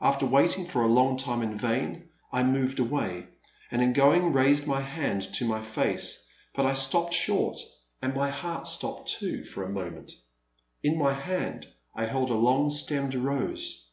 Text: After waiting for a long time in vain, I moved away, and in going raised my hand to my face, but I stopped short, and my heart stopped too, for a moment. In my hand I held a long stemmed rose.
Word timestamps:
After 0.00 0.26
waiting 0.26 0.66
for 0.66 0.82
a 0.82 0.88
long 0.90 1.16
time 1.16 1.42
in 1.42 1.56
vain, 1.56 2.08
I 2.32 2.42
moved 2.42 2.80
away, 2.80 3.28
and 3.70 3.80
in 3.80 3.92
going 3.92 4.32
raised 4.32 4.66
my 4.66 4.80
hand 4.80 5.22
to 5.34 5.44
my 5.44 5.62
face, 5.62 6.26
but 6.56 6.66
I 6.66 6.72
stopped 6.72 7.14
short, 7.14 7.60
and 8.02 8.12
my 8.12 8.30
heart 8.30 8.66
stopped 8.66 9.10
too, 9.10 9.44
for 9.44 9.62
a 9.62 9.68
moment. 9.70 10.10
In 10.82 10.98
my 10.98 11.12
hand 11.12 11.68
I 11.94 12.06
held 12.06 12.30
a 12.30 12.34
long 12.34 12.68
stemmed 12.70 13.14
rose. 13.14 13.88